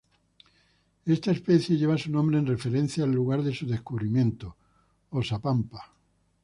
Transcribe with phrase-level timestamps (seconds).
[1.05, 4.57] Esta especie lleva su nombre en referencia al lugar de su descubrimiento,
[5.11, 5.91] Oxapampa.